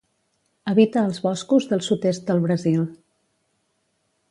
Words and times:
Habita 0.71 1.03
als 1.09 1.19
boscos 1.25 1.69
del 1.73 1.85
sud-est 1.89 2.25
del 2.31 2.43
Brasil. 2.47 2.83